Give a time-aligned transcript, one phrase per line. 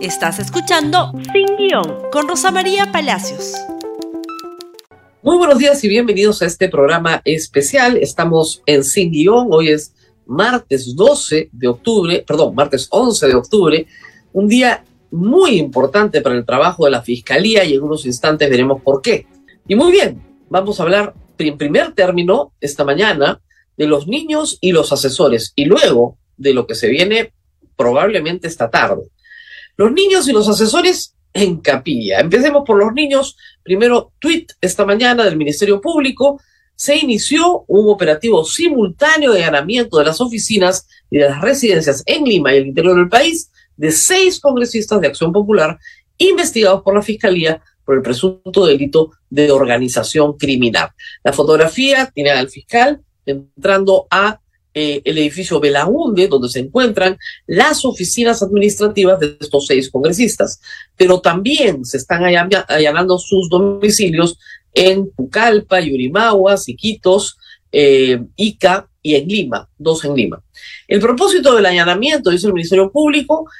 [0.00, 3.54] Estás escuchando Sin Guión con Rosa María Palacios.
[5.22, 7.96] Muy buenos días y bienvenidos a este programa especial.
[7.96, 9.48] Estamos en Sin Guión.
[9.50, 9.92] Hoy es
[10.24, 13.86] martes 12 de octubre, perdón, martes 11 de octubre.
[14.32, 18.80] Un día muy importante para el trabajo de la Fiscalía y en unos instantes veremos
[18.80, 19.26] por qué.
[19.66, 23.40] Y muy bien, vamos a hablar en primer término esta mañana
[23.76, 27.32] de los niños y los asesores y luego de lo que se viene
[27.76, 29.10] probablemente esta tarde.
[29.78, 32.18] Los niños y los asesores en capilla.
[32.18, 33.36] Empecemos por los niños.
[33.62, 36.40] Primero, tweet esta mañana del Ministerio Público.
[36.74, 42.24] Se inició un operativo simultáneo de allanamiento de las oficinas y de las residencias en
[42.24, 45.78] Lima y el interior del país de seis congresistas de Acción Popular
[46.18, 50.90] investigados por la Fiscalía por el presunto delito de organización criminal.
[51.22, 54.40] La fotografía tiene al fiscal entrando a
[54.80, 57.18] eh, el edificio Belaunde, donde se encuentran
[57.48, 60.60] las oficinas administrativas de estos seis congresistas,
[60.96, 64.38] pero también se están allanando sus domicilios
[64.72, 67.36] en Pucallpa, Yurimagua, Siquitos,
[67.72, 70.40] eh, Ica y en Lima, dos en Lima.
[70.86, 73.50] El propósito del allanamiento, dice el Ministerio Público,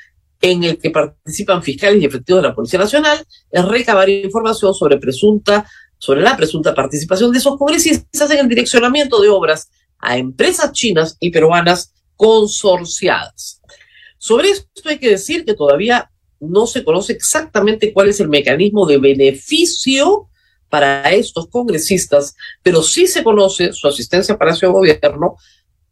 [0.40, 4.98] en el que participan fiscales y efectivos de la Policía Nacional, es recabar información sobre
[4.98, 5.66] presunta
[5.98, 11.16] sobre la presunta participación de esos congresistas en el direccionamiento de obras a empresas chinas
[11.20, 13.60] y peruanas consorciadas.
[14.18, 18.86] Sobre esto hay que decir que todavía no se conoce exactamente cuál es el mecanismo
[18.86, 20.28] de beneficio
[20.68, 25.36] para estos congresistas, pero sí se conoce su asistencia para ese gobierno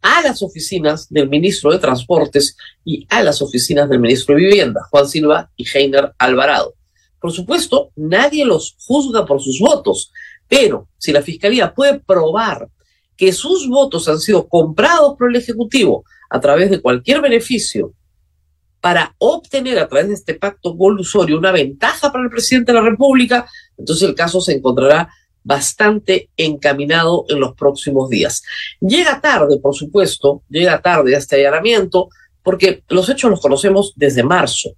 [0.02, 4.82] a las oficinas del ministro de Transportes y a las oficinas del ministro de Vivienda,
[4.91, 6.74] Juan Silva y Heiner Alvarado.
[7.20, 10.12] Por supuesto, nadie los juzga por sus votos,
[10.46, 12.68] pero si la Fiscalía puede probar
[13.17, 17.92] que sus votos han sido comprados por el Ejecutivo a través de cualquier beneficio
[18.81, 22.89] para obtener a través de este pacto colusorio una ventaja para el presidente de la
[22.89, 25.09] República, entonces el caso se encontrará
[25.42, 28.43] bastante encaminado en los próximos días.
[28.81, 32.09] Llega tarde, por supuesto, llega tarde este allanamiento,
[32.43, 34.71] porque los hechos los conocemos desde marzo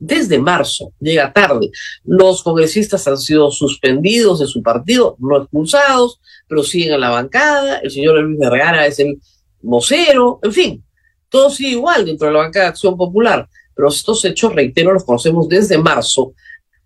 [0.00, 1.70] desde marzo, llega tarde.
[2.04, 7.78] Los congresistas han sido suspendidos de su partido, no expulsados, pero siguen en la bancada.
[7.78, 9.20] El señor Luis Vergara es el
[9.60, 10.84] vocero, en fin,
[11.28, 13.48] todo sigue igual dentro de la bancada de Acción Popular.
[13.74, 16.32] Pero estos hechos, reitero, los conocemos desde marzo.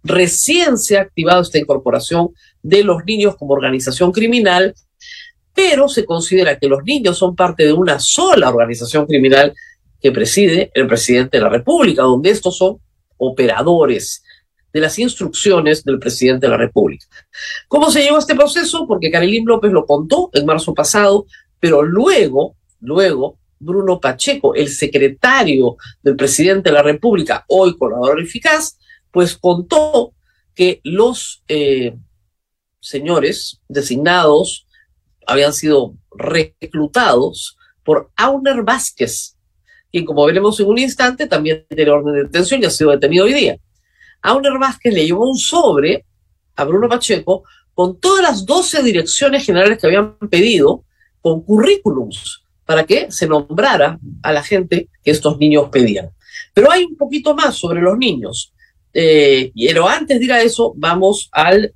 [0.02, 2.30] Recién se ha activado esta incorporación
[2.62, 4.74] de los niños como organización criminal,
[5.54, 9.54] pero se considera que los niños son parte de una sola organización criminal
[10.00, 12.78] que preside el presidente de la República, donde estos son
[13.16, 14.22] operadores
[14.72, 17.06] de las instrucciones del presidente de la República.
[17.68, 18.86] ¿Cómo se llevó este proceso?
[18.88, 21.26] Porque Carolín López lo contó en marzo pasado,
[21.60, 28.78] pero luego, luego, Bruno Pacheco, el secretario del presidente de la República, hoy colaborador eficaz,
[29.12, 30.12] pues contó
[30.54, 31.96] que los eh,
[32.80, 34.66] señores designados
[35.26, 39.33] habían sido reclutados por Auner Vázquez,
[39.94, 43.26] quien como veremos en un instante también tiene orden de detención y ha sido detenido
[43.26, 43.56] hoy día.
[44.22, 46.04] Auner Vázquez le llevó un sobre
[46.56, 47.44] a Bruno Pacheco
[47.74, 50.82] con todas las 12 direcciones generales que habían pedido,
[51.20, 56.10] con currículums, para que se nombrara a la gente que estos niños pedían.
[56.52, 58.52] Pero hay un poquito más sobre los niños.
[58.92, 61.72] Eh, pero antes de ir a eso, vamos al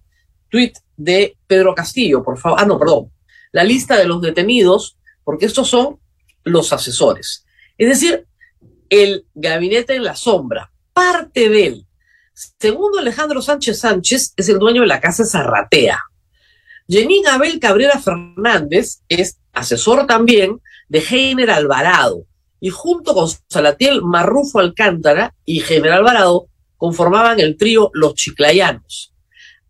[0.48, 2.58] tuit de Pedro Castillo, por favor.
[2.60, 3.12] Ah, no, perdón.
[3.52, 6.00] La lista de los detenidos, porque estos son
[6.42, 7.44] los asesores.
[7.78, 8.26] Es decir,
[8.90, 11.86] el gabinete en la sombra, parte de él.
[12.34, 16.00] Segundo Alejandro Sánchez Sánchez es el dueño de la casa Zarratea.
[16.88, 22.24] Jenín Abel Cabrera Fernández es asesor también de Heiner Alvarado
[22.60, 29.14] y junto con Salatiel Marrufo Alcántara y General Alvarado conformaban el trío Los Chiclayanos.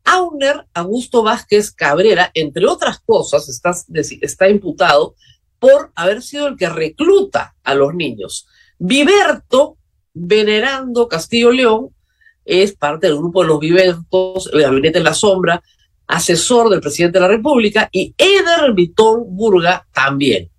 [0.04, 3.74] Auner Augusto Vázquez Cabrera, entre otras cosas, está,
[4.22, 5.14] está imputado
[5.58, 8.46] por haber sido el que recluta a los niños.
[8.78, 9.76] Viverto,
[10.14, 11.90] venerando Castillo León,
[12.44, 15.62] es parte del grupo de los Vivertos, el Gabinete en la Sombra,
[16.06, 20.50] asesor del presidente de la República, y Eder Vitón Burga también.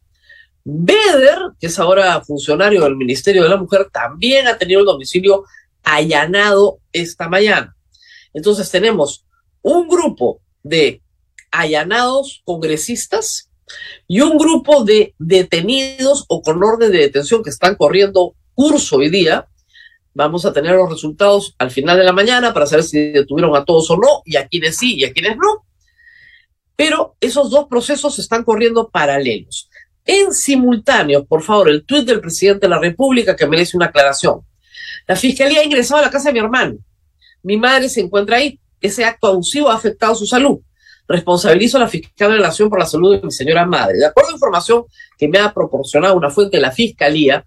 [0.64, 5.46] Beder, que es ahora funcionario del Ministerio de la Mujer, también ha tenido el domicilio
[5.84, 7.76] allanado esta mañana.
[8.34, 9.26] Entonces tenemos
[9.62, 11.02] un grupo de
[11.50, 13.49] allanados congresistas
[14.08, 19.10] y un grupo de detenidos o con orden de detención que están corriendo curso hoy
[19.10, 19.48] día.
[20.14, 23.64] Vamos a tener los resultados al final de la mañana para saber si detuvieron a
[23.64, 25.66] todos o no, y a quienes sí y a quienes no.
[26.76, 29.70] Pero esos dos procesos están corriendo paralelos.
[30.06, 34.42] En simultáneo, por favor, el tuit del presidente de la República que merece una aclaración.
[35.08, 36.78] La fiscalía ha ingresado a la casa de mi hermano.
[37.44, 38.60] Mi madre se encuentra ahí.
[38.82, 40.60] Ese acto abusivo ha afectado su salud.
[41.10, 43.98] Responsabilizo a la fiscal de la Nación por la salud de mi señora madre.
[43.98, 44.86] De acuerdo a información
[45.18, 47.44] que me ha proporcionado una fuente de la fiscalía,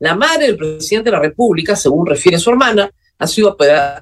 [0.00, 3.56] la madre del presidente de la República, según refiere su hermana, ha sido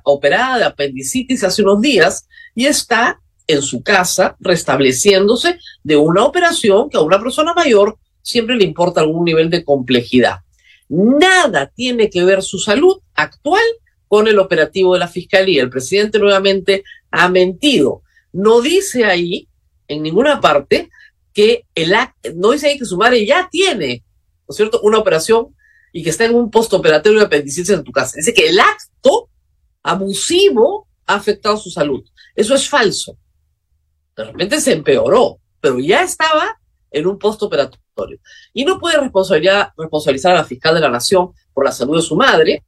[0.05, 6.89] operada de apendicitis hace unos días y está en su casa restableciéndose de una operación
[6.89, 10.39] que a una persona mayor siempre le importa algún nivel de complejidad.
[10.89, 13.63] Nada tiene que ver su salud actual
[14.09, 15.63] con el operativo de la fiscalía.
[15.63, 18.03] El presidente nuevamente ha mentido.
[18.33, 19.49] No dice ahí,
[19.89, 20.91] en ninguna parte,
[21.33, 21.95] que el
[22.35, 24.05] no dice ahí que su madre ya tiene,
[24.49, 25.55] ¿no es cierto?, una operación
[25.93, 28.17] y que está en un postoperatorio de apendicitis en tu casa.
[28.17, 29.29] Dice que el acto
[29.83, 32.05] abusivo ha afectado su salud.
[32.35, 33.17] Eso es falso.
[34.17, 36.59] De repente se empeoró, pero ya estaba
[36.91, 38.19] en un postoperatorio.
[38.53, 42.17] Y no puede responsabilizar a la fiscal de la nación por la salud de su
[42.17, 42.65] madre,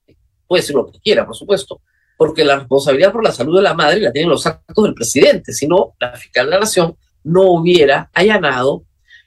[0.47, 1.81] puede decir lo que quiera, por supuesto,
[2.17, 5.53] porque la responsabilidad por la salud de la madre la tienen los actos del presidente,
[5.53, 8.85] si no, la fiscal de la nación no hubiera allanado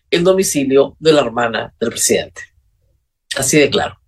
[0.10, 2.42] el domicilio de la hermana del presidente.
[3.36, 4.00] Así de claro.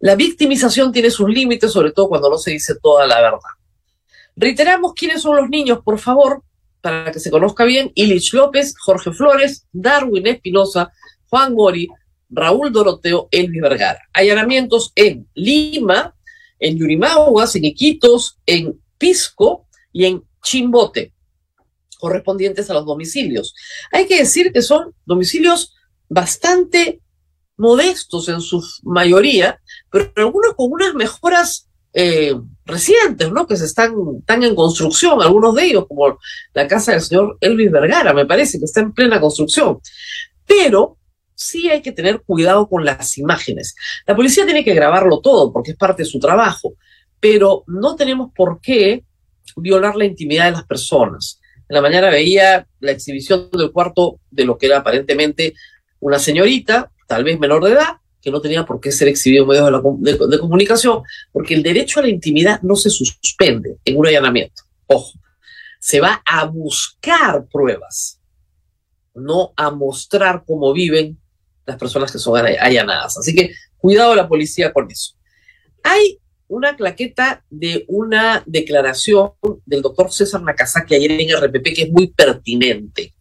[0.00, 3.38] La victimización tiene sus límites, sobre todo cuando no se dice toda la verdad.
[4.36, 6.44] Reiteramos quiénes son los niños, por favor,
[6.80, 7.90] para que se conozca bien.
[7.96, 10.92] Ilich López, Jorge Flores, Darwin Espinosa,
[11.28, 11.88] Juan Mori,
[12.30, 14.00] Raúl Doroteo, Elvis Vergara.
[14.12, 16.14] Allanamientos en Lima,
[16.58, 21.12] en Yurimaguas, en Iquitos, en Pisco y en Chimbote,
[21.98, 23.54] correspondientes a los domicilios.
[23.92, 25.74] Hay que decir que son domicilios
[26.08, 27.00] bastante
[27.56, 29.60] modestos en su mayoría,
[29.90, 32.34] pero algunos con unas mejoras eh,
[32.64, 33.46] recientes, ¿no?
[33.46, 36.18] Que se están, están en construcción, algunos de ellos, como
[36.54, 39.80] la casa del señor Elvis Vergara, me parece que está en plena construcción.
[40.46, 40.98] Pero
[41.38, 43.76] sí hay que tener cuidado con las imágenes.
[44.06, 46.74] La policía tiene que grabarlo todo porque es parte de su trabajo,
[47.20, 49.04] pero no tenemos por qué
[49.56, 51.40] violar la intimidad de las personas.
[51.68, 55.54] En la mañana veía la exhibición del cuarto de lo que era aparentemente
[56.00, 59.48] una señorita, tal vez menor de edad, que no tenía por qué ser exhibido en
[59.48, 64.08] medios de, de, comunicación, porque el derecho a la intimidad no se suspende en un
[64.08, 64.64] allanamiento.
[64.86, 65.12] Ojo,
[65.78, 68.20] se va a buscar pruebas,
[69.14, 71.16] no a mostrar cómo viven
[71.68, 73.18] las personas que son allanadas.
[73.18, 75.14] Así que cuidado la policía con eso.
[75.84, 76.18] Hay
[76.48, 79.32] una claqueta de una declaración
[79.66, 83.14] del doctor César Nakazaki ayer en RPP que es muy pertinente.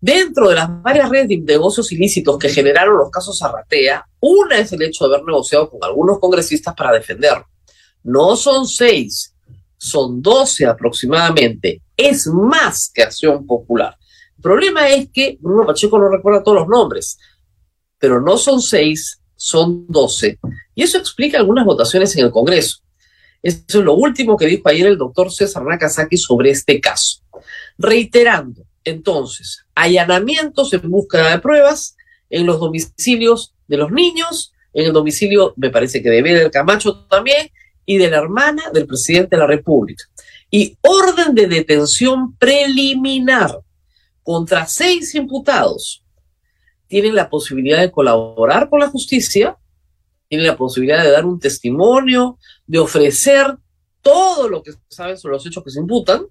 [0.00, 4.72] Dentro de las varias redes de negocios ilícitos que generaron los casos Arratea, una es
[4.72, 7.46] el hecho de haber negociado con algunos congresistas para defenderlo.
[8.04, 9.34] No son seis,
[9.76, 11.82] son doce aproximadamente.
[11.96, 13.96] Es más que Acción Popular.
[14.36, 17.18] El problema es que Bruno Pacheco no recuerda todos los nombres,
[17.98, 20.38] pero no son seis, son doce.
[20.74, 22.78] Y eso explica algunas votaciones en el Congreso.
[23.42, 27.20] Eso es lo último que dijo ayer el doctor César Nakazaki sobre este caso.
[27.78, 31.96] Reiterando, entonces, allanamientos en búsqueda de pruebas
[32.30, 37.06] en los domicilios de los niños, en el domicilio, me parece que de del Camacho
[37.06, 37.50] también,
[37.84, 40.04] y de la hermana del presidente de la República.
[40.50, 43.60] Y orden de detención preliminar
[44.22, 46.02] contra seis imputados.
[46.88, 49.56] Tienen la posibilidad de colaborar con la justicia,
[50.28, 53.56] tienen la posibilidad de dar un testimonio, de ofrecer
[54.02, 56.26] todo lo que saben sobre los hechos que se imputan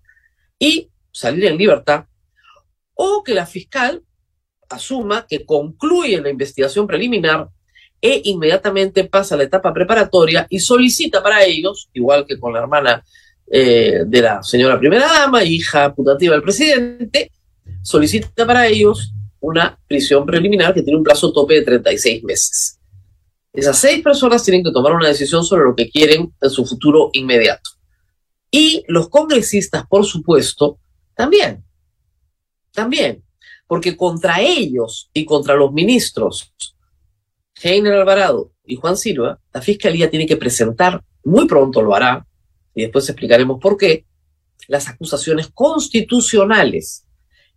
[0.58, 2.06] y salir en libertad
[2.94, 4.02] o que la fiscal
[4.70, 7.50] asuma que concluye la investigación preliminar
[8.02, 12.60] e inmediatamente pasa a la etapa preparatoria y solicita para ellos, igual que con la
[12.60, 13.04] hermana
[13.52, 17.32] eh, de la señora primera dama, hija putativa del presidente,
[17.82, 19.14] solicita para ellos
[19.46, 22.80] una prisión preliminar que tiene un plazo tope de 36 meses.
[23.54, 27.10] Esas seis personas tienen que tomar una decisión sobre lo que quieren en su futuro
[27.14, 27.70] inmediato.
[28.52, 30.80] Y los congresistas, por supuesto,
[31.16, 31.66] también
[32.76, 33.24] también,
[33.66, 36.54] porque contra ellos y contra los ministros,
[37.64, 42.28] Heiner Alvarado y Juan Silva, la Fiscalía tiene que presentar, muy pronto lo hará,
[42.76, 44.06] y después explicaremos por qué,
[44.68, 47.05] las acusaciones constitucionales.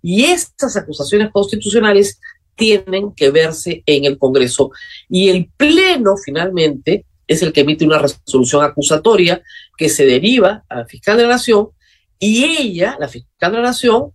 [0.02, 2.20] Y estas acusaciones constitucionales
[2.54, 4.70] tienen que verse en el Congreso.
[5.08, 9.42] Y el Pleno, finalmente, es el que emite una resolución acusatoria
[9.76, 11.68] que se deriva a la fiscal de la Nación
[12.18, 14.12] y ella, la fiscal de la Nación,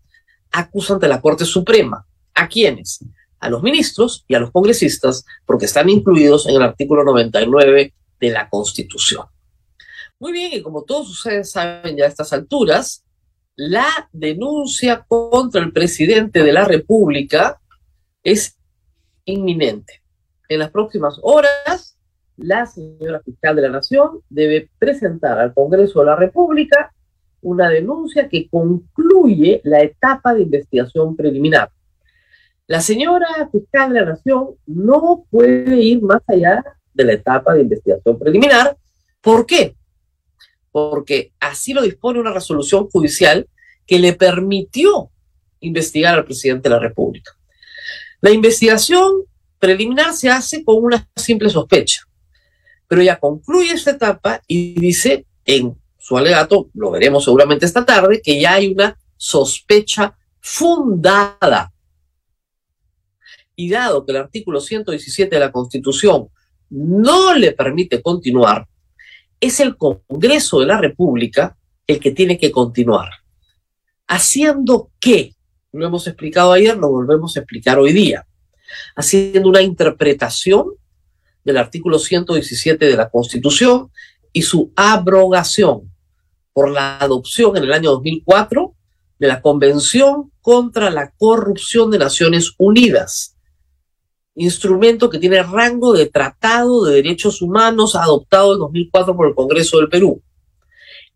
[0.51, 2.05] acusa ante la Corte Suprema.
[2.33, 2.99] ¿A quiénes?
[3.39, 8.29] A los ministros y a los congresistas, porque están incluidos en el artículo 99 de
[8.29, 9.25] la Constitución.
[10.19, 13.02] Muy bien, y como todos ustedes saben ya a estas alturas,
[13.55, 17.59] la denuncia contra el presidente de la República
[18.23, 18.57] es
[19.25, 20.01] inminente.
[20.49, 21.93] En las próximas horas
[22.37, 26.93] la señora fiscal de la Nación debe presentar al Congreso de la República
[27.41, 31.69] una denuncia que concluye la etapa de investigación preliminar.
[32.67, 37.61] La señora fiscal de la Nación no puede ir más allá de la etapa de
[37.61, 38.77] investigación preliminar.
[39.21, 39.75] ¿Por qué?
[40.73, 43.47] Porque así lo dispone una resolución judicial
[43.87, 45.09] que le permitió
[45.61, 47.31] investigar al presidente de la República.
[48.19, 49.23] La investigación
[49.59, 52.01] preliminar se hace con una simple sospecha,
[52.87, 58.21] pero ya concluye esta etapa y dice en su alegato, lo veremos seguramente esta tarde,
[58.21, 61.71] que ya hay una sospecha fundada.
[63.55, 66.27] Y dado que el artículo 117 de la Constitución
[66.69, 68.67] no le permite continuar,
[69.43, 73.09] es el Congreso de la República el que tiene que continuar.
[74.07, 75.35] ¿Haciendo qué?
[75.73, 78.25] Lo hemos explicado ayer, lo volvemos a explicar hoy día.
[78.95, 80.67] Haciendo una interpretación
[81.43, 83.91] del artículo 117 de la Constitución
[84.31, 85.91] y su abrogación
[86.53, 88.73] por la adopción en el año 2004
[89.19, 93.32] de la Convención contra la Corrupción de Naciones Unidas,
[94.35, 99.77] instrumento que tiene rango de Tratado de Derechos Humanos adoptado en 2004 por el Congreso
[99.77, 100.21] del Perú.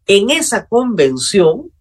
[0.06, 1.72] En esa convención,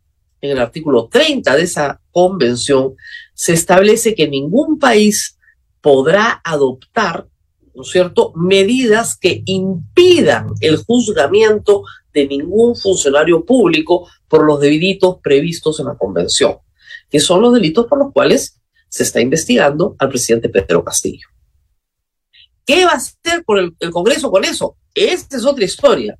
[0.40, 2.94] en el artículo 30 de esa convención,
[3.34, 5.38] se establece que ningún país
[5.80, 7.28] podrá adoptar,
[7.74, 15.78] ¿no cierto?, medidas que impidan el juzgamiento de ningún funcionario público por los delitos previstos
[15.80, 16.56] en la convención,
[17.10, 21.28] que son los delitos por los cuales se está investigando al presidente Pedro Castillo.
[22.64, 24.76] ¿Qué va a hacer por el, Congreso con eso?
[24.94, 26.18] Esta es otra historia.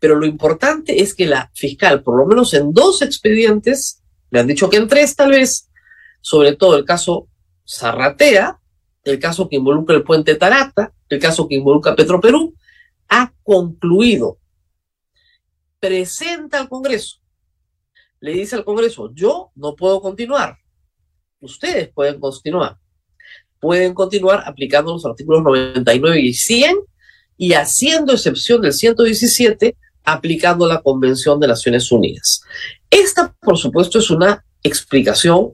[0.00, 4.46] Pero lo importante es que la fiscal, por lo menos en dos expedientes, me han
[4.46, 5.68] dicho que en tres tal vez,
[6.20, 7.28] sobre todo el caso
[7.68, 8.60] Zarratea,
[9.02, 12.54] el caso que involucra el puente Tarata, el caso que involucra Petroperú,
[13.08, 14.38] ha concluido
[15.80, 17.18] presenta al Congreso,
[18.20, 20.58] le dice al Congreso, yo no puedo continuar,
[21.40, 22.76] ustedes pueden continuar.
[23.60, 26.76] Pueden continuar aplicando los artículos 99 y 100
[27.36, 32.40] y haciendo excepción del 117 aplicando la Convención de Naciones Unidas.
[32.90, 35.52] Esta, por supuesto, es una explicación,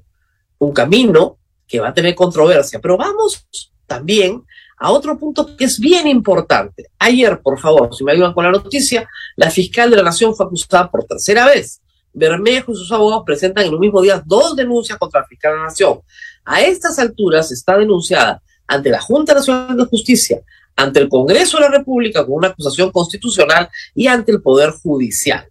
[0.59, 3.49] un camino que va a tener controversia, pero vamos
[3.87, 4.45] también
[4.79, 6.91] a otro punto que es bien importante.
[6.99, 10.47] Ayer, por favor, si me ayudan con la noticia, la fiscal de la Nación fue
[10.47, 11.81] acusada por tercera vez.
[12.14, 15.59] Bermejo y sus abogados presentan en los mismos días dos denuncias contra la fiscal de
[15.59, 16.00] la Nación.
[16.44, 20.40] A estas alturas está denunciada ante la Junta Nacional de Justicia,
[20.76, 25.47] ante el Congreso de la República con una acusación constitucional y ante el Poder Judicial.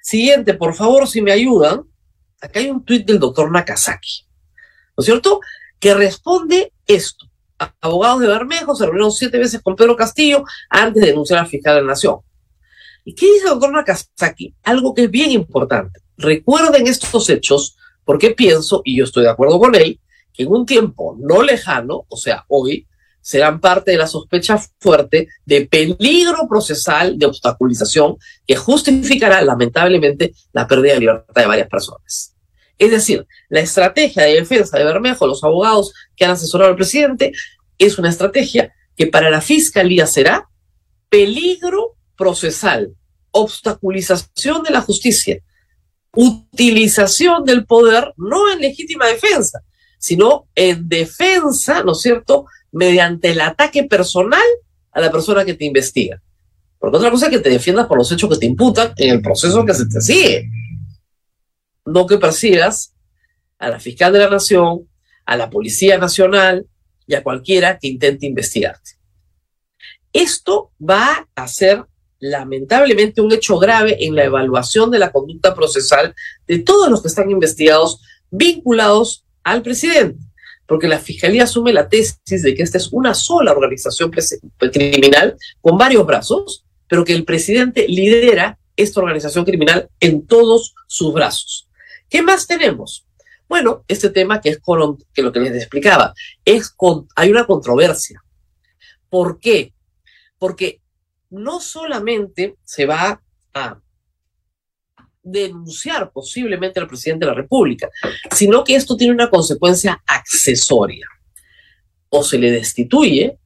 [0.00, 1.82] Siguiente, por favor, si me ayudan.
[2.40, 4.26] Acá hay un tuit del doctor Nakazaki,
[4.96, 5.40] ¿no es cierto?
[5.78, 7.26] Que responde esto
[7.80, 11.76] abogados de Bermejo se reunieron siete veces con Pedro Castillo antes de denunciar al fiscal
[11.76, 12.18] de la Nación.
[13.04, 14.54] ¿Y qué dice el doctor Nakazaki?
[14.62, 16.00] Algo que es bien importante.
[16.16, 20.00] Recuerden estos hechos porque pienso, y yo estoy de acuerdo con él,
[20.32, 22.86] que en un tiempo no lejano, o sea, hoy,
[23.20, 28.16] serán parte de la sospecha fuerte de peligro procesal de obstaculización
[28.46, 32.34] que justificará lamentablemente la pérdida de libertad de varias personas.
[32.78, 37.32] Es decir, la estrategia de defensa de Bermejo, los abogados que han asesorado al presidente,
[37.78, 40.48] es una estrategia que para la fiscalía será
[41.08, 42.94] peligro procesal,
[43.32, 45.38] obstaculización de la justicia,
[46.14, 49.62] utilización del poder no en legítima defensa,
[49.98, 54.48] sino en defensa, ¿no es cierto?, mediante el ataque personal
[54.92, 56.22] a la persona que te investiga.
[56.78, 59.20] Porque otra cosa es que te defiendas por los hechos que te imputan en el
[59.20, 60.48] proceso que se te sigue
[61.84, 62.94] no que persigas
[63.58, 64.88] a la fiscal de la nación,
[65.24, 66.66] a la Policía Nacional
[67.06, 68.92] y a cualquiera que intente investigarte.
[70.12, 71.84] Esto va a ser
[72.22, 76.14] lamentablemente un hecho grave en la evaluación de la conducta procesal
[76.46, 78.00] de todos los que están investigados
[78.30, 80.22] vinculados al presidente,
[80.66, 84.12] porque la Fiscalía asume la tesis de que esta es una sola organización
[84.56, 91.12] criminal con varios brazos, pero que el presidente lidera esta organización criminal en todos sus
[91.12, 91.68] brazos.
[92.08, 93.04] ¿Qué más tenemos?
[93.48, 94.60] Bueno, este tema que es
[95.12, 96.14] que lo que les explicaba,
[96.44, 98.22] es con, hay una controversia.
[99.10, 99.74] ¿Por qué?
[100.38, 100.81] Porque
[101.32, 103.20] no solamente se va
[103.54, 103.80] a
[105.22, 107.88] denunciar posiblemente al presidente de la República,
[108.30, 111.06] sino que esto tiene una consecuencia accesoria.
[112.10, 113.38] O se le destituye,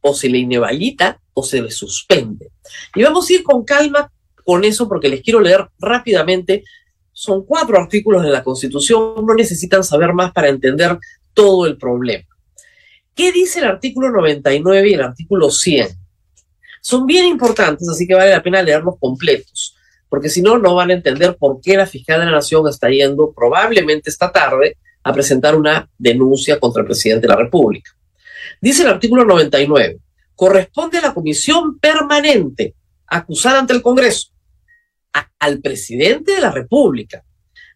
[0.00, 2.50] o se le inhabilita, o se le suspende.
[2.94, 4.10] Y vamos a ir con calma
[4.44, 6.64] con eso porque les quiero leer rápidamente
[7.12, 10.96] son cuatro artículos de la Constitución, no necesitan saber más para entender
[11.34, 12.28] todo el problema.
[13.12, 16.07] ¿Qué dice el artículo 99 y el artículo 100?
[16.88, 19.76] Son bien importantes, así que vale la pena leerlos completos,
[20.08, 22.88] porque si no, no van a entender por qué la fiscal de la Nación está
[22.88, 27.90] yendo probablemente esta tarde a presentar una denuncia contra el presidente de la República.
[28.62, 29.98] Dice el artículo 99,
[30.34, 32.74] corresponde a la comisión permanente
[33.06, 34.30] acusar ante el Congreso
[35.40, 37.22] al presidente de la República,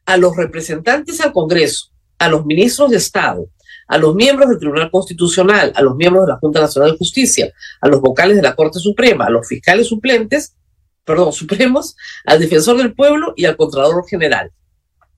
[0.07, 3.47] a los representantes al Congreso, a los ministros de Estado,
[3.92, 7.52] a los miembros del Tribunal Constitucional, a los miembros de la Junta Nacional de Justicia,
[7.78, 10.56] a los vocales de la Corte Suprema, a los fiscales suplentes,
[11.04, 11.94] perdón, supremos,
[12.25, 14.50] al defensor del pueblo y al Contralor General.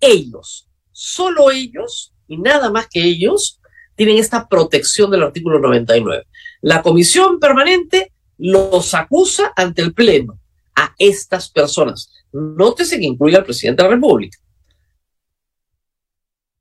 [0.01, 3.61] Ellos, solo ellos y nada más que ellos,
[3.95, 6.27] tienen esta protección del artículo 99.
[6.61, 10.41] La comisión permanente los acusa ante el Pleno
[10.75, 12.11] a estas personas.
[12.33, 14.37] Nótese que incluye al presidente de la República.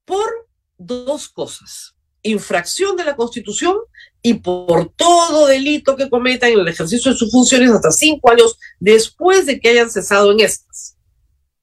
[0.06, 0.30] Por
[0.78, 1.93] dos cosas.
[2.24, 3.76] Infracción de la Constitución
[4.22, 8.58] y por todo delito que cometan en el ejercicio de sus funciones hasta cinco años
[8.80, 10.98] después de que hayan cesado en estas.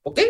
[0.02, 0.20] ¿Ok?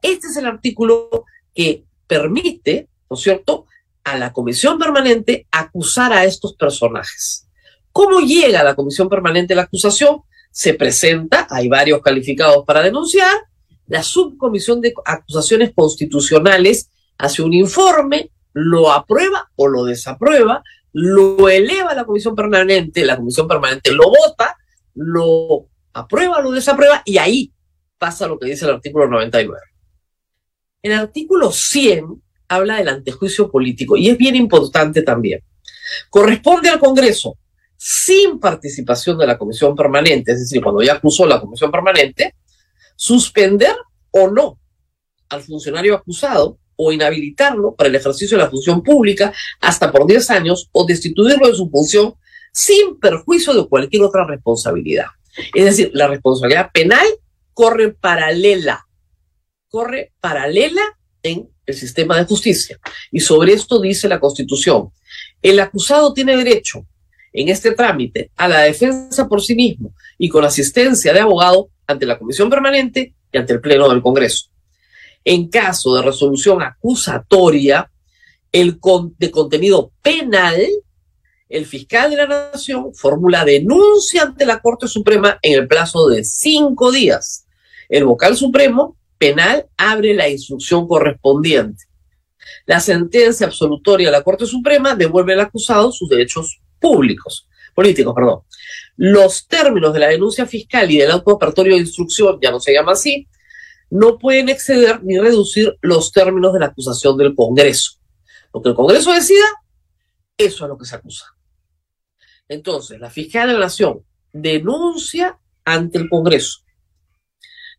[0.00, 1.24] Este es el artículo
[1.54, 3.66] que permite, ¿no es cierto?,
[4.04, 7.46] a la comisión permanente acusar a estos personajes.
[7.92, 10.22] ¿Cómo llega a la comisión permanente la acusación?
[10.50, 13.34] Se presenta, hay varios calificados para denunciar,
[13.88, 20.62] la subcomisión de acusaciones constitucionales hace un informe, lo aprueba o lo desaprueba,
[20.92, 24.56] lo eleva a la comisión permanente, la comisión permanente lo vota,
[24.94, 27.52] lo aprueba o lo desaprueba y ahí
[27.98, 29.60] pasa lo que dice el artículo 99.
[30.82, 35.40] El artículo 100 habla del antejuicio político y es bien importante también.
[36.10, 37.36] Corresponde al Congreso,
[37.76, 42.34] sin participación de la comisión permanente, es decir, cuando ya acusó la comisión permanente,
[42.96, 43.76] suspender
[44.10, 44.58] o no
[45.28, 50.30] al funcionario acusado o inhabilitarlo para el ejercicio de la función pública hasta por 10
[50.30, 52.14] años o destituirlo de su función
[52.52, 55.06] sin perjuicio de cualquier otra responsabilidad.
[55.54, 57.06] Es decir, la responsabilidad penal
[57.52, 58.86] corre paralela,
[59.68, 60.82] corre paralela
[61.22, 62.78] en el sistema de justicia.
[63.10, 64.90] Y sobre esto dice la Constitución.
[65.42, 66.86] El acusado tiene derecho
[67.32, 72.06] en este trámite a la defensa por sí mismo y con asistencia de abogado ante
[72.06, 74.48] la Comisión Permanente y ante el Pleno del Congreso.
[75.30, 77.90] En caso de resolución acusatoria
[78.50, 78.78] el
[79.18, 80.56] de contenido penal,
[81.50, 86.24] el fiscal de la Nación formula denuncia ante la Corte Suprema en el plazo de
[86.24, 87.44] cinco días.
[87.90, 91.84] El vocal supremo penal abre la instrucción correspondiente.
[92.64, 98.40] La sentencia absolutoria de la Corte Suprema devuelve al acusado sus derechos públicos, políticos, perdón.
[98.96, 102.92] Los términos de la denuncia fiscal y del auto de instrucción, ya no se llama
[102.92, 103.28] así,
[103.90, 107.92] no pueden exceder ni reducir los términos de la acusación del Congreso.
[108.52, 109.46] Lo que el Congreso decida,
[110.36, 111.26] eso es lo que se acusa.
[112.48, 116.60] Entonces, la fiscal de la Nación denuncia ante el Congreso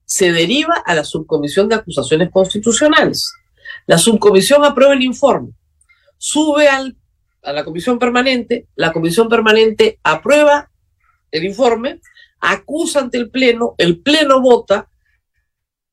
[0.10, 3.32] se deriva a la subcomisión de acusaciones constitucionales.
[3.86, 5.52] La subcomisión aprueba el informe,
[6.17, 6.98] sube al,
[7.43, 10.72] a la comisión permanente, la comisión permanente aprueba
[11.30, 12.02] el informe,
[12.39, 14.89] acusa ante el Pleno, el Pleno vota,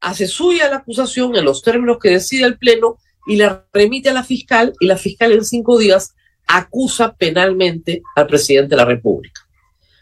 [0.06, 4.12] hace suya la acusación en los términos que decide el Pleno y la remite a
[4.12, 6.14] la fiscal y la fiscal en cinco días
[6.46, 9.40] acusa penalmente al presidente de la República.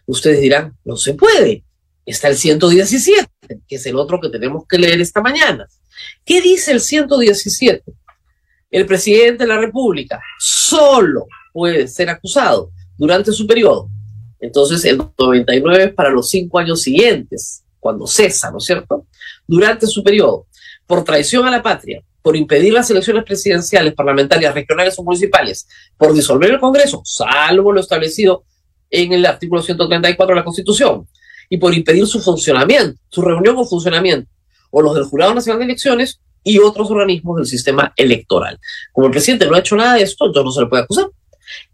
[0.05, 1.65] Ustedes dirán, no se puede
[2.05, 3.27] está el 117,
[3.67, 5.67] que es el otro que tenemos que leer esta mañana.
[6.23, 7.83] ¿Qué dice el 117?
[8.71, 13.89] El presidente de la República solo puede ser acusado durante su periodo.
[14.39, 19.07] Entonces, el 99 es para los cinco años siguientes, cuando cesa, ¿no es cierto?
[19.47, 20.47] Durante su periodo,
[20.87, 26.13] por traición a la patria, por impedir las elecciones presidenciales, parlamentarias, regionales o municipales, por
[26.15, 28.45] disolver el Congreso, salvo lo establecido
[28.91, 31.07] en el artículo 134 de la Constitución,
[31.49, 34.31] y por impedir su funcionamiento, su reunión o funcionamiento,
[34.71, 38.59] o los del Jurado Nacional de Elecciones y otros organismos del sistema electoral.
[38.93, 41.07] Como el presidente no ha hecho nada de esto, entonces no se le puede acusar.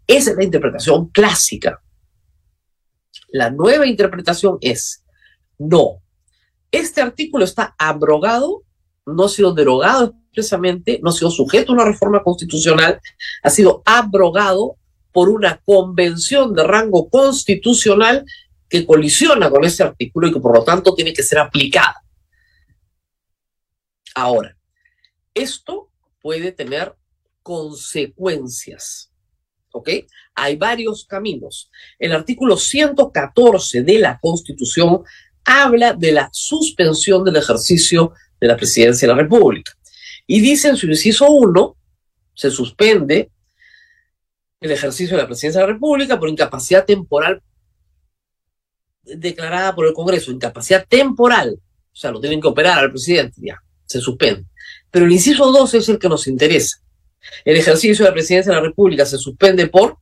[0.05, 1.81] Esa es la interpretación clásica.
[3.29, 5.03] La nueva interpretación es,
[5.57, 6.01] no,
[6.71, 8.63] este artículo está abrogado,
[9.05, 13.01] no ha sido derogado expresamente, no ha sido sujeto a una reforma constitucional,
[13.43, 14.77] ha sido abrogado
[15.11, 18.25] por una convención de rango constitucional
[18.69, 22.01] que colisiona con ese artículo y que por lo tanto tiene que ser aplicada.
[24.15, 24.57] Ahora,
[25.33, 25.89] esto
[26.21, 26.95] puede tener
[27.43, 29.11] consecuencias.
[29.73, 29.89] ¿Ok?
[30.35, 31.71] Hay varios caminos.
[31.97, 35.03] El artículo 114 de la Constitución
[35.45, 39.73] habla de la suspensión del ejercicio de la presidencia de la República.
[40.27, 41.75] Y dice en su inciso 1,
[42.33, 43.29] se suspende
[44.59, 47.41] el ejercicio de la presidencia de la República por incapacidad temporal
[49.03, 51.59] declarada por el Congreso, incapacidad temporal,
[51.91, 54.45] o sea, lo tienen que operar al presidente, ya, se suspende.
[54.89, 56.77] Pero el inciso 2 es el que nos interesa.
[57.45, 59.97] El ejercicio de la presidencia de la República se suspende por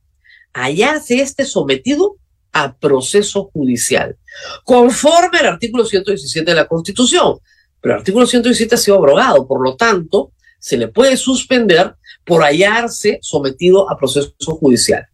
[0.52, 2.16] hallarse este sometido
[2.52, 4.16] a proceso judicial,
[4.64, 7.38] conforme al artículo 117 de la Constitución.
[7.80, 12.42] Pero el artículo 117 ha sido abrogado, por lo tanto, se le puede suspender por
[12.42, 15.06] hallarse sometido a proceso judicial.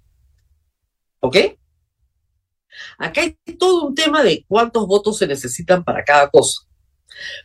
[1.20, 1.36] ¿Ok?
[2.98, 6.62] Acá hay todo un tema de cuántos votos se necesitan para cada cosa.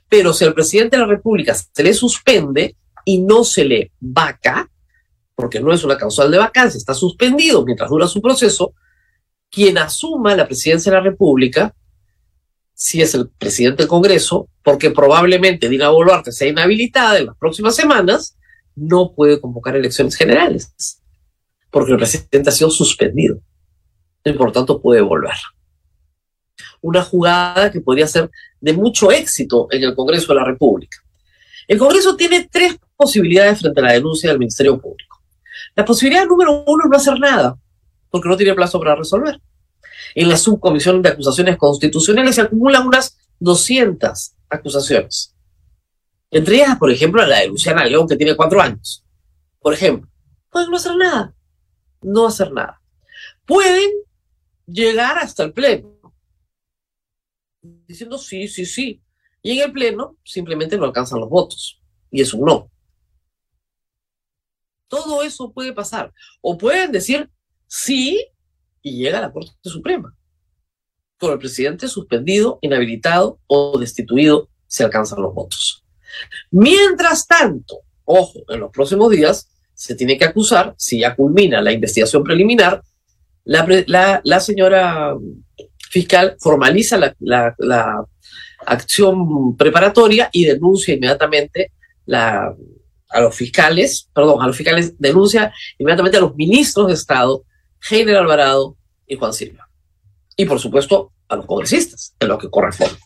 [0.09, 2.75] Pero si al presidente de la República se le suspende
[3.05, 4.69] y no se le vaca,
[5.35, 8.73] porque no es una causal de vacancia, está suspendido mientras dura su proceso,
[9.51, 11.75] quien asuma la presidencia de la República,
[12.73, 17.75] si es el presidente del Congreso, porque probablemente Dina Boluarte sea inhabilitada en las próximas
[17.75, 18.37] semanas,
[18.75, 21.01] no puede convocar elecciones generales,
[21.69, 23.39] porque el presidente ha sido suspendido
[24.23, 25.35] y por tanto puede volver.
[26.81, 30.97] Una jugada que podría ser de mucho éxito en el Congreso de la República.
[31.67, 35.21] El Congreso tiene tres posibilidades frente a la denuncia del Ministerio Público.
[35.75, 37.57] La posibilidad número uno es no hacer nada,
[38.11, 39.41] porque no tiene plazo para resolver.
[40.13, 45.35] En la subcomisión de acusaciones constitucionales se acumulan unas 200 acusaciones.
[46.29, 49.03] Entre ellas, por ejemplo, la de Luciana León, que tiene cuatro años.
[49.59, 50.09] Por ejemplo,
[50.49, 51.35] pueden no hacer nada.
[52.01, 52.81] No hacer nada.
[53.45, 53.91] Pueden
[54.65, 55.99] llegar hasta el Pleno,
[57.61, 59.01] diciendo sí, sí, sí.
[59.41, 61.81] Y en el Pleno simplemente no alcanzan los votos.
[62.09, 62.71] Y es un no.
[64.87, 66.13] Todo eso puede pasar.
[66.41, 67.29] O pueden decir
[67.71, 68.27] sí
[68.81, 70.13] y llega a la Corte Suprema.
[71.17, 75.83] Con el presidente suspendido, inhabilitado o destituido se alcanzan los votos.
[76.49, 81.71] Mientras tanto, ojo, en los próximos días se tiene que acusar, si ya culmina la
[81.71, 82.83] investigación preliminar,
[83.45, 85.15] la, señora
[85.89, 88.05] fiscal formaliza la,
[88.65, 91.71] acción preparatoria y denuncia inmediatamente
[92.05, 92.53] la,
[93.09, 97.43] a los fiscales, perdón, a los fiscales, denuncia inmediatamente a los ministros de Estado,
[97.89, 99.69] Heiner Alvarado y Juan Silva.
[100.35, 102.97] Y por supuesto a los congresistas, en lo que corresponde.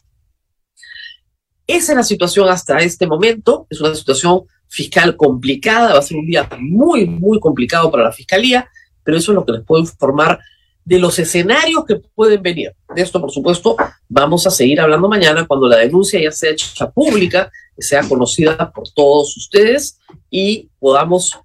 [1.68, 6.18] Esa es la situación hasta este momento, es una situación fiscal complicada, va a ser
[6.18, 8.70] un día muy, muy complicado para la fiscalía,
[9.04, 10.40] pero eso es lo que les puedo informar
[10.84, 12.74] de los escenarios que pueden venir.
[12.96, 13.76] De esto, por supuesto,
[14.08, 18.88] vamos a seguir hablando mañana cuando la denuncia ya sea hecha pública, sea conocida por
[18.92, 21.40] todos ustedes y podamos,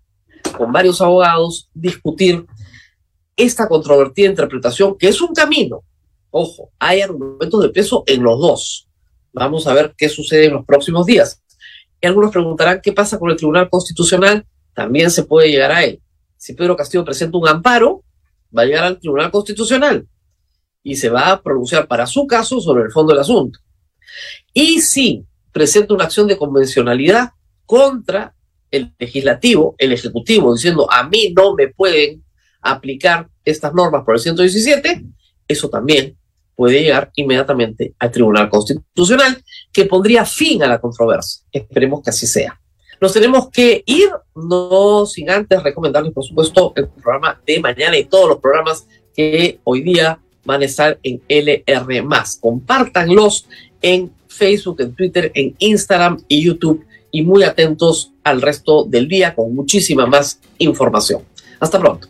[0.56, 2.44] con varios abogados, discutir
[3.42, 5.83] esta controvertida interpretación, que es un camino.
[6.31, 8.88] Ojo, hay argumentos de peso en los dos.
[9.33, 11.42] Vamos a ver qué sucede en los próximos días.
[12.00, 14.46] Y algunos preguntarán qué pasa con el Tribunal Constitucional.
[14.74, 16.00] También se puede llegar a él
[16.40, 18.03] si Pedro Castillo presenta un amparo,
[18.57, 20.09] va a llegar al Tribunal Constitucional
[20.83, 23.59] y se va a pronunciar para su caso sobre el fondo del asunto.
[24.55, 27.33] Y si presenta una acción de convencionalidad
[27.66, 28.35] contra
[28.70, 32.24] el legislativo, el ejecutivo, diciendo a mí no me pueden
[32.62, 35.05] aplicar estas normas por el 117,
[35.48, 36.16] eso también
[36.55, 41.42] puede llegar inmediatamente al Tribunal Constitucional, que pondría fin a la controversia.
[41.50, 42.61] Esperemos que así sea.
[43.00, 48.05] Nos tenemos que ir, no sin antes recomendarles, por supuesto, el programa de mañana y
[48.05, 52.05] todos los programas que hoy día van a estar en LR.
[52.40, 53.46] Compártanlos
[53.81, 59.35] en Facebook, en Twitter, en Instagram y YouTube y muy atentos al resto del día
[59.35, 61.22] con muchísima más información.
[61.59, 62.09] Hasta pronto.